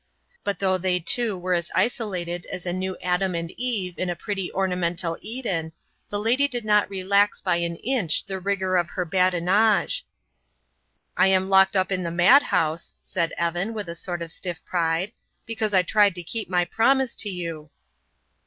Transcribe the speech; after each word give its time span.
But 0.43 0.57
though 0.57 0.79
they 0.79 0.99
two 0.99 1.37
were 1.37 1.53
as 1.53 1.69
isolated 1.75 2.47
as 2.47 2.65
a 2.65 2.73
new 2.73 2.97
Adam 3.03 3.35
and 3.35 3.51
Eve 3.51 3.99
in 3.99 4.09
a 4.09 4.15
pretty 4.15 4.51
ornamental 4.51 5.15
Eden, 5.21 5.73
the 6.09 6.19
lady 6.19 6.47
did 6.47 6.65
not 6.65 6.89
relax 6.89 7.39
by 7.39 7.57
an 7.57 7.75
inch 7.75 8.25
the 8.25 8.39
rigour 8.39 8.77
of 8.77 8.89
her 8.89 9.05
badinage. 9.05 10.03
"I 11.15 11.27
am 11.27 11.51
locked 11.51 11.75
up 11.75 11.91
in 11.91 12.01
the 12.01 12.09
madhouse," 12.09 12.95
said 13.03 13.31
Evan, 13.37 13.75
with 13.75 13.87
a 13.87 13.93
sort 13.93 14.23
of 14.23 14.31
stiff 14.31 14.65
pride, 14.65 15.11
"because 15.45 15.71
I 15.75 15.83
tried 15.83 16.15
to 16.15 16.23
keep 16.23 16.49
my 16.49 16.65
promise 16.65 17.13
to 17.17 17.29
you." 17.29 17.69